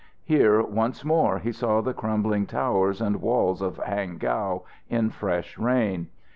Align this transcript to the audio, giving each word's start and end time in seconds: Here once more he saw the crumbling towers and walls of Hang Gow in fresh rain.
Here 0.23 0.63
once 0.63 1.05
more 1.05 1.37
he 1.37 1.51
saw 1.51 1.79
the 1.79 1.93
crumbling 1.93 2.47
towers 2.47 3.01
and 3.01 3.21
walls 3.21 3.61
of 3.61 3.77
Hang 3.77 4.17
Gow 4.17 4.63
in 4.89 5.11
fresh 5.11 5.59
rain. 5.59 6.07